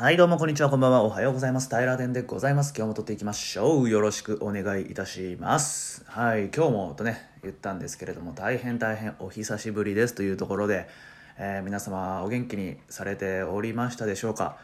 [0.00, 1.02] はい、どうもこんにちは、こんばんは。
[1.02, 1.68] おはようございます。
[1.68, 2.72] 平田でございます。
[2.72, 3.90] 今日も撮っていきましょう。
[3.90, 6.04] よろしくお願いいたします。
[6.06, 10.88] はい、今日もとね、言ったんですけれども、大変大変お久しぶりですというところで、
[11.36, 14.58] えー皆様お元気にされておりましたでしょうか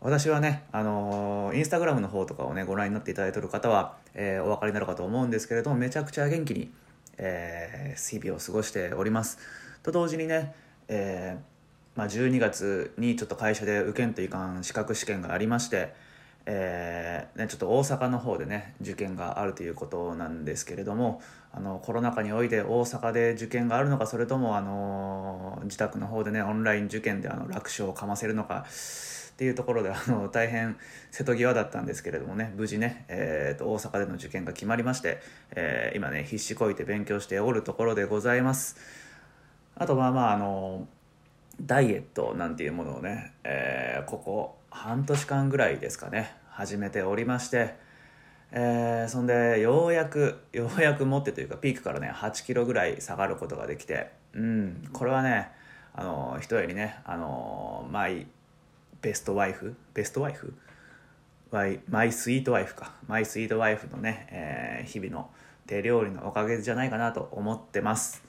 [0.00, 6.70] 私はね、あのーインスタグラムの方とかをね、ご覧になっていただいている方は、えーお分かりになるかと思うんですけれども、めちゃくちゃ元気に、
[7.18, 9.40] えー日々を過ごしております。
[9.82, 10.54] と同時にね、
[10.86, 11.51] えー
[11.94, 15.92] まあ、12月にちょっと会社で受験といかん資格試験がありまして、
[16.46, 21.20] えーね、ちょっと大阪の方でね受験があるということなんですけれども
[21.52, 28.64] あのコロナ禍において大阪で受験があるのかそれともあの自宅の方でねオンライン受験であの楽勝をかませるのか
[29.32, 30.78] っていうところであの大変
[31.10, 38.76] 瀬戸際だったんですけれどもね無事ね、えーと大阪での受験が決まりまして、えー今ね必死こいて勉強しておるところでございます。
[39.76, 40.88] あとまあまああの
[41.60, 47.74] ダイエットなんていうものをね、えーここ半年間ぐらいですかね始めておりまして、
[48.50, 55.50] えーそんでようやくようやく持ってというかピークからね8キロぐらい下がることができてうんこれはね
[55.94, 58.26] あの一重にねあのマイ
[59.02, 60.54] ベストワイフベストワイフ
[61.50, 62.94] ワイマイスイートワイフか。
[63.06, 65.30] マイスイートワイフのね、えー日々の
[65.66, 68.24] 手料理のおかげじゃないかなと思ってます。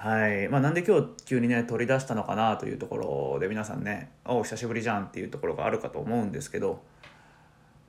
[0.00, 0.48] はい。
[0.48, 6.82] まあ、なんで今日急にね取り出したのかなというところで皆さんね「お久しぶりじゃん」っていうところがあるかと思うんですけど、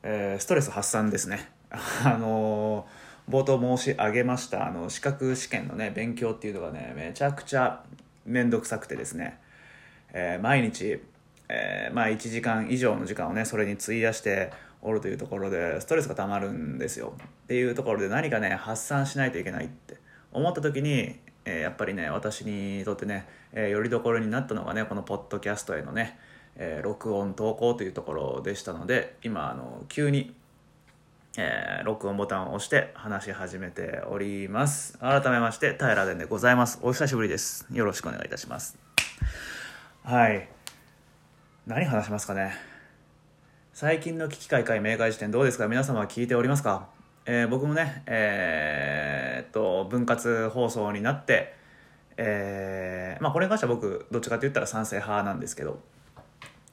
[0.03, 1.49] えーストレス発散ですね。
[1.71, 7.81] あのー冒頭申し上げましたあの資格試験のね勉強っていうのがねめちゃくちゃ
[8.25, 9.39] 面倒くさくてですね、
[10.11, 11.01] えー毎日、
[11.47, 14.51] えまあ、1時間以上の時間をねそれに費やして
[14.81, 17.13] おるというところでストレスがたまるんですよ。
[17.43, 19.95] っていうところで何かね発散しないといけないって
[20.33, 26.19] 思った時に、えーやっぱりね私にとってね、えーよりどころになったのがねこのポッドキャストへのね、
[26.55, 30.35] えー録音投稿というところでしたので今あの急に、
[31.37, 34.97] えー録音ボタンを押して話し始めております。
[34.99, 36.79] 改めまして平田でございます。
[36.81, 37.65] お久しぶりです。
[37.71, 38.77] よろしくお願いいたします。
[40.03, 40.47] はい。
[41.65, 42.53] 何話しますかね。
[43.73, 45.67] 最近の危機開会明快辞典どうですか？
[45.67, 46.87] 皆様は聞いておりますか、
[47.33, 51.53] えー僕もねえーっと分割放送になって
[52.17, 55.79] えーまあこれに関しては僕どっちかと言ったら賛成派なんですけど、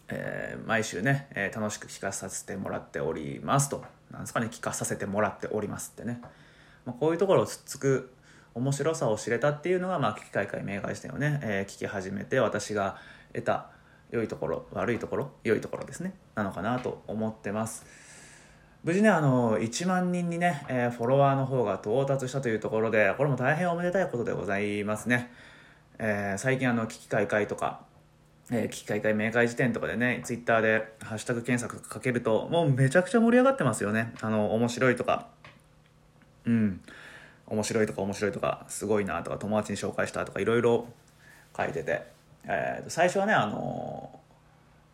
[0.08, 3.84] えー毎週ね、えー楽しく聞かさせてもらっておりますと。
[4.10, 6.20] なんですかね聞かさせてもらっておりますってね、
[6.84, 8.10] まあ、こういうところをつっつく
[8.56, 12.96] 面白さを知れたっていうのが、まあ、危機開会明快辞典をね、えー聞き始めて私が
[13.32, 13.70] 得た
[14.10, 16.14] 良いところ悪いところ良いところですね。
[16.34, 18.07] なのかなと思ってます。
[18.84, 25.31] 無事ねあの1万人にね、えーフォロワーの方が到達したというところでこれも大変おめでたいことでございますね、
[25.99, 27.81] えー最近あの危機開会とか
[28.50, 34.15] えー危機開会明快辞典とかでねツイッターでハッシュタグ検索かけるともうめちゃくちゃ盛り上がってますよね。
[34.21, 35.27] あの面白いとか。
[36.47, 36.81] うん。
[37.47, 40.87] 面白いとか面白いとかすごいなとか友達に紹介したとかいろいろ
[41.56, 42.03] 書いてて、
[42.44, 44.18] えー最初はねあの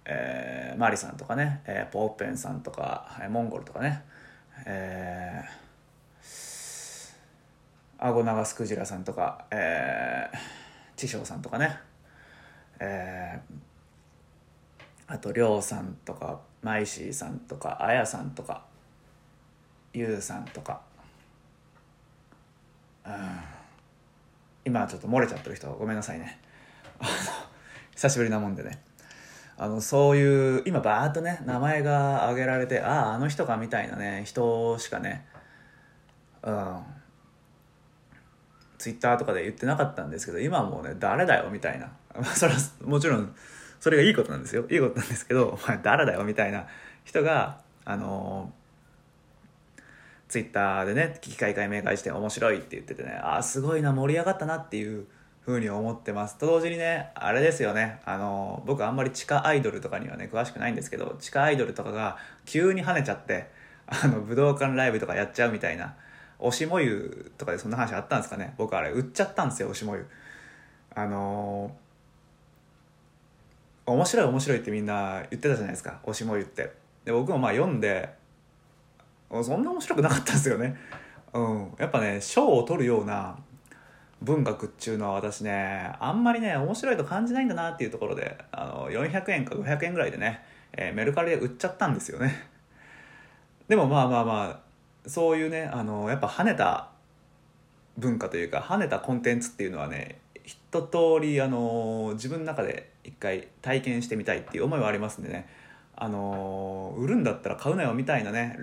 [0.04, 4.02] えーマリさんとかね、えーポーペンさんとかえーモンゴルとかね
[4.66, 7.14] えー
[7.98, 10.38] アゴナガスクジラさんとか、えー、
[10.96, 11.78] チショウさんとかね、
[12.80, 13.54] えー
[15.06, 18.64] あとりょうさんとかマイシーさんとかあやさんとか
[19.92, 20.80] ゆうさんとか、
[23.06, 23.12] うん、
[24.64, 26.40] 今ちょっと漏れちゃってる人ごめんなさいね。
[27.94, 28.82] 久しぶりなもんでね。
[29.56, 35.26] あのそういう今バーッとね名前が挙げられてあああの人かみたいなね人しかね
[36.42, 36.82] うん。
[38.78, 41.90] ツイッターとかで言ってなかったんですけど今もうね誰だよみたいな。
[42.34, 43.34] それはもちろん
[43.80, 44.66] それがいいことなんですよ。
[44.70, 46.66] いいことなんですけどお前誰だよみたいな。
[47.04, 48.52] 人があの
[50.28, 55.06] ツイッターでね危機開会明快して面白いって言っててねああすごいな盛り上がったなっていう
[55.44, 56.38] ふうに思ってます。
[56.38, 58.00] と同時にねあれですよね。
[58.04, 63.50] あの僕あんまり地下アイドルとかにはね詳しくないんですけど地下アイドルとかが急に跳ねちゃって
[63.86, 65.94] あの武道館ライブとかやっちゃうみたいな
[66.38, 68.54] 推しもゆとかでそんな話あったんですかね。
[68.56, 70.06] 僕あれ売っちゃったんですよ推しもゆ
[70.94, 71.84] あのー
[73.86, 76.72] 面白い面白いってみんな言ってたじゃないですか推しもゆって。
[77.04, 78.08] で僕もまあ読んで
[79.30, 80.74] そんな面白くなかったんですよね。
[81.34, 81.74] うん。
[81.78, 83.36] やっぱね賞を取るような
[84.22, 92.46] 文学っていうのは私ねあんまりね面白いと感じないんだなっていうところであの400円か500円ぐらいでね、えーメルカリで売っちゃったんですよね。
[93.68, 94.60] でもまあまあま
[95.04, 96.88] あそういうねあのやっぱ跳ねた
[97.98, 105.46] 文化というか跳ねたコンテンツっていうのはね一通りあの自分の中で一回体験してみたいっていう思いはありますんでね。
[105.96, 108.58] あの売るんだったら買うなよみたいなね、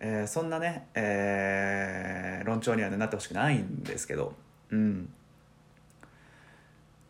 [0.00, 4.34] えーそんなね、えー論調には、ね、なってほしくないんですけど。
[4.70, 5.08] うん。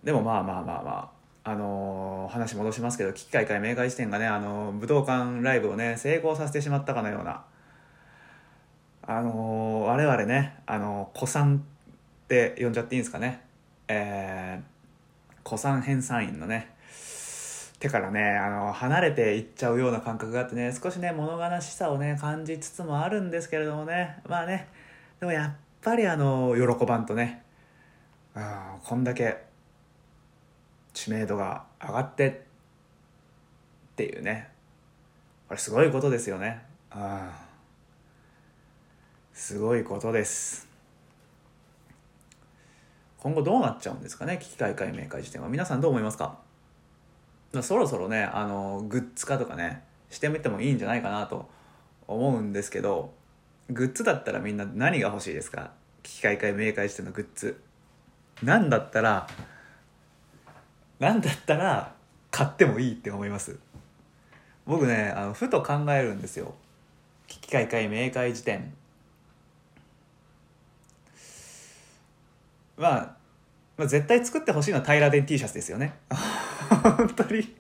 [0.05, 1.11] でもまあまあまあま
[1.44, 7.44] ああのー話戻しますけど危機開会明快時点がね、あのー武道館ライブをね成功させてしまったかのような
[9.03, 13.44] あのー我々ね、あのー、古参って呼んじゃっていいんですかね。
[13.88, 16.75] えー、古参編纂員のね
[17.79, 24.17] 手からね、あの離れていっちゃうような感覚があってね少しね物悲しさをね感じつつもあるんですけれどもね。
[24.29, 24.67] まあね
[25.20, 27.43] でもやっぱりあの喜ばんとね
[28.36, 28.42] うん
[28.84, 29.44] こんだけ
[30.92, 32.32] 知名度が上がってっ
[33.96, 34.48] ていうね。
[35.48, 36.62] これすごいことですよね。
[36.94, 37.30] うん
[39.32, 40.68] すごいことです。
[43.18, 45.48] 今後どうなっちゃうんですかね危機開会明快時点は。
[45.48, 46.38] 皆さんどう思いますか？
[47.62, 51.48] そろそろねあのグッズ化とかねしてみてもいいんじゃないかなと
[52.06, 53.14] 思うんですけど
[53.70, 55.72] グッズだったらみんな何が欲しいですか？
[56.02, 57.62] 機開会明快時点のグッズ。
[58.42, 59.26] なんだったら
[60.98, 61.94] なんだったら
[62.30, 63.58] 買ってもいいって思います。
[64.66, 66.54] 僕ねあのふと考えるんですよ。
[67.26, 68.72] 機開会明快時点。
[72.76, 73.16] まあ、
[73.76, 75.94] まあ、絶対作ってほしいのは平電 T シャツですよね。
[76.82, 77.56] 本当に。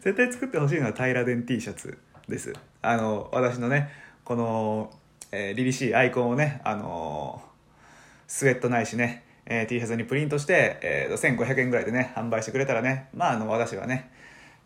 [0.00, 1.98] 絶対作ってほしいのは平電 T シャツ
[2.28, 2.52] です。
[2.80, 3.90] あの私のね
[4.24, 4.90] この、
[5.32, 7.42] えー、凛々しいアイコンをねあの
[8.26, 14.10] スウェットないしね、えー、T シャツにプリントして、えー、1500円ぐらいでね販売してくれたらねまああの私はね、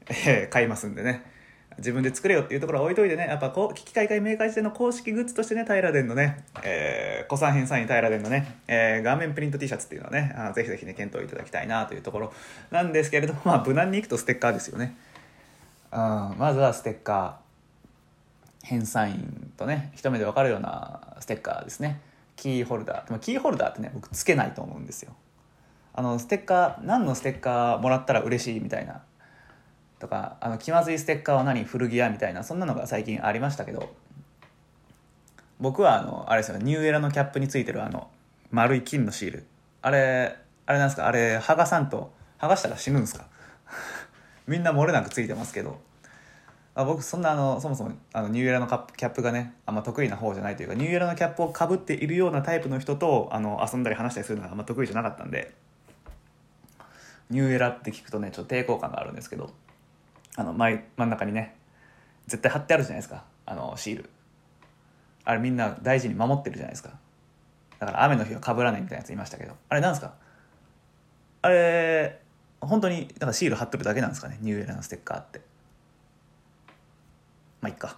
[0.09, 1.31] えー買いますんでね。
[1.79, 12.33] 自分で作れよっていうところは置いといてねやっぱこう危機開会明快時点の公式グッズとしてね平電のね、えー、古参編サイン平電のね、えー、顔面プリント T シャツっていうのはねあぜひぜひね検討いただきたいなというところ
[12.71, 14.95] なんですけれどもまあ無難にいくとステッカーですよね。
[15.93, 17.43] うんまずはステッカー。
[18.63, 22.01] 返済員とね一目で分かるようなステッカーですね。
[22.37, 23.07] キーホルダー。
[23.07, 25.15] でもキーホルダーってね僕つけないと思うんですよ。
[25.95, 29.03] あのステッカー何のステッカーもらったら嬉しいみたいな。
[29.99, 33.95] とかあの気まずいステッカーは何古着屋みたいなそんなのが最近ありましたけど。
[35.61, 38.09] 僕はあのあれですよニューエラのキャップについてるあの
[38.51, 39.47] 丸い金のシール。
[39.81, 40.37] あれ
[40.67, 41.07] あれなんですか？
[41.07, 43.27] あれ剥がさんと剥がしたら死ぬんですか？
[44.49, 45.81] みんな漏れなくついてますけど。
[46.75, 55.53] あ僕そんなあのそもそもあのニューエラのカップキャップがねあんま得意な方じゃないというかニューエラのキャップをかぶっているようなタイプの人とあの遊んだり話したりするのがあんま得意じゃなかったんで
[57.29, 59.51] ニューエラって聞くとねちょっと抵抗感があるんですけど
[60.37, 61.55] あの前真ん中にね
[62.27, 63.25] 絶対貼ってあるじゃないですか。
[63.45, 64.09] あのシール。
[65.25, 66.91] あれみんな大事に守ってるじゃないですか。
[67.79, 69.55] だから雨の日は被らないみたいなやついましたけど。
[69.69, 70.15] あれなんですか？
[71.43, 72.21] あれ
[72.61, 75.41] 本当にだからシール貼っとるだけなんですかねニューエラのステッカーって。
[77.63, 77.97] まあいっか。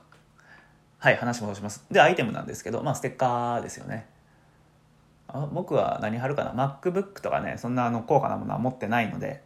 [0.99, 1.84] はい話戻します。
[1.90, 4.06] でアイテムなんですけどまあステッカーですよね。
[5.26, 9.43] あ僕は何貼るかな？MacBook とかねそんなあの高価なものは持ってないので、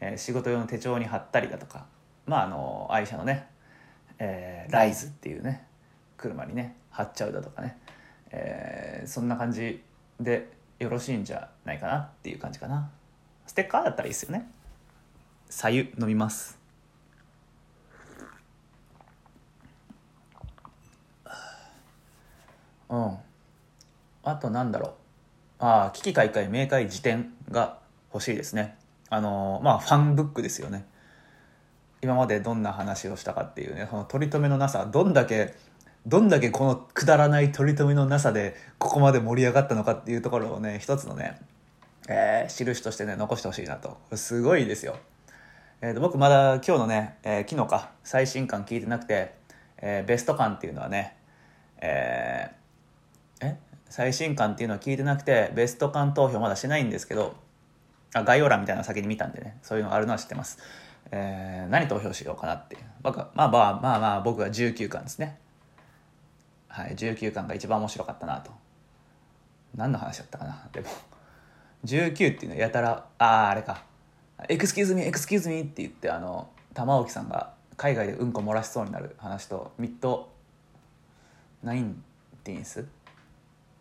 [0.00, 1.86] えー仕事用の手帳に貼ったりだとか
[2.26, 3.48] まああの愛車のね、
[4.18, 5.66] えーライズっていうね
[6.16, 7.78] 車にね貼っちゃうだとかね、
[8.30, 9.82] えーそんな感じ
[10.20, 12.90] でよろしいんじゃないかなっていう感じかな。
[13.46, 14.50] ステッカーだったらいいですよね。
[15.48, 16.59] 左右飲みます。
[24.30, 24.92] あとなんだろう。
[25.58, 27.78] ああ危機開会明快辞典が
[28.14, 28.76] 欲しいですね。
[29.08, 30.86] あのまあファンブックですよね。
[32.02, 35.54] 今までどんな話をしたかっていうねその取り留めのなさどんだけ
[36.06, 41.38] どんだけこのくだらない取り留めのなさでここまで盛り上がったのかっていうところをね一つのね、
[42.08, 43.98] えー印としてね残してほしいなと。
[44.14, 44.96] すごいですよ、
[45.82, 49.34] えーと僕まだ今日のね、えー昨日か最新刊聞いてなくて、
[49.76, 51.18] えーベスト刊っていうのはね
[51.82, 53.58] えーえ？
[53.90, 57.34] 最新刊っていうのは聞いてなくてベスト刊投票まだしてないんですけど
[58.14, 60.58] あ概要欄みたいなの先に見たんでねそういうのがあるのは知ってます、
[61.10, 62.82] えー何投票しようかなっていう。
[63.02, 65.38] 僕まあまあまあまあ僕は19巻ですね。
[66.68, 68.50] はい19巻が一番面白かったなと。
[69.76, 70.88] 何の話だったかなでも。
[71.84, 73.84] 19っていうのはやたらあああれか。
[74.48, 80.28] Excuse me excuse me って言ってあの玉置さんが海外でうんこ漏らしそうになる話とミッド
[81.62, 82.02] ナイン
[82.42, 82.84] ティンス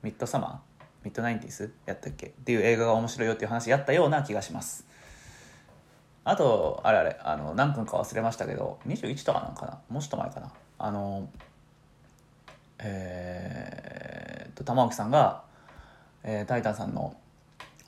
[0.03, 0.83] ミッドサマー？
[1.05, 1.71] ミッドナインティース？
[1.85, 2.27] やったっけ？
[2.27, 4.85] っていう映画が面白いよっていう話やったような気がします。
[6.25, 9.79] あとあれあれあの何分か忘れましたけど21とかなんかな？
[9.89, 10.51] もうちょっと前かな？
[10.77, 11.29] あの
[12.79, 15.43] えーっと玉置さんが、
[16.23, 17.15] えータイタンさんの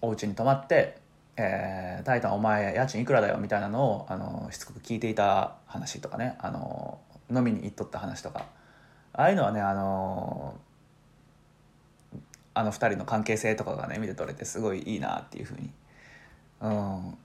[0.01, 0.97] お家に泊まって、
[1.37, 6.37] えー、タイタンお前家賃いくらだよみたいなのをあのしつこく聞いていた話とかね。
[6.39, 6.99] あの
[7.29, 8.45] 飲みに行っとった話とか。
[9.13, 10.55] ああいうのはねあの
[12.53, 15.69] あの2人の関係性とかがね見て取れてすごいいいなっていうふうに、
[16.61, 17.17] うん、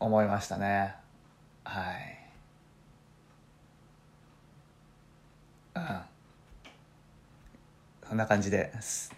[0.00, 0.94] 思いましたね。
[1.64, 2.18] はい。
[5.74, 6.00] うん。
[8.08, 9.12] そんな感じです。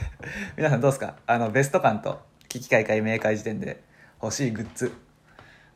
[0.56, 1.14] 皆さんどうですか？
[1.26, 3.82] あのベスト感と危機開会明快時点で
[4.22, 4.92] 欲しいグッズ。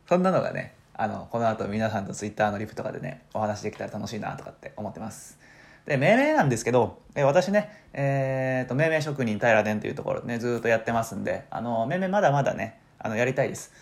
[0.08, 5.38] そんなのがねあのこの後皆さんと Twitter のリプとかでねお話できたら楽しいなとかって思ってます。
[5.86, 13.72] で命名なんですけどえ私ねえっ、ー、と命名職人平殿というところでねずっとやってますんであの命名まだまだねあのやりたいです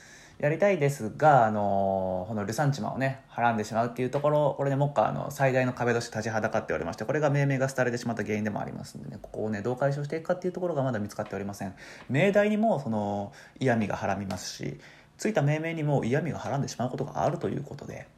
[0.42, 11.74] やりたいですが、あのこのルサンチマをね、はらんでしまうっていうところ、これね、目下、あの、最大の壁として立ちはだかっておりまして、これが命名が廃れてしまった原因でもありますんでね、ここをね、どう解消していくかっていうところがまだ見つかっておりません。
[12.10, 14.80] 命題にも、その、嫌味がはらみますし、
[15.16, 18.08] ついた命名にも嫌味がはらんでしまうことがあるということで、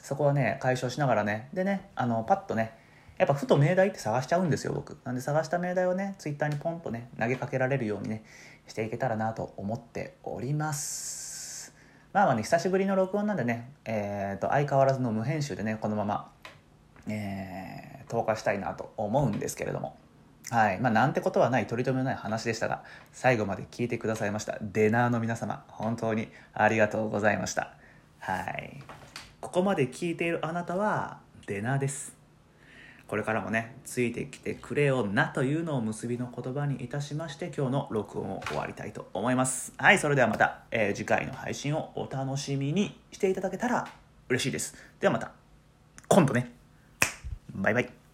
[0.00, 2.72] そこはね、解消しながらね、でね、あの、パッとね、
[3.18, 4.98] やっぱふと命題って探しちゃうんですよ、僕。
[5.04, 8.24] なんで探した命題をね、ツイッターにポンとね、投げかけられるようにね、
[8.66, 11.74] していけたらなと思っております。
[12.12, 16.30] まあまあね、久しぶりの録音なんでね、えー、と相変わらずの無編集でね、このまま、
[17.08, 19.96] えー、投下したいなと思うんですけれども。
[20.50, 20.80] はい。
[20.80, 24.58] まあ、なんてことはない、取り留めのない話でしたが、最後まで聞いてくださいました。
[24.60, 27.74] デナーの皆様、本当にありがとうございました。
[28.18, 28.82] はい。
[29.40, 32.15] ここまで聞いているあなたは、デナーです。
[33.08, 39.72] これからもねついてきてくれよなというのを結びの言葉にいたしまして今日の録音を終わりたいと思います。
[39.76, 43.88] はいそれではまた、えー、次回の配信をお楽しみにしていただけたら
[44.28, 44.74] 嬉しいです。
[45.00, 45.32] ではまた
[46.08, 46.52] 今度ね。
[47.54, 48.05] バイバイ。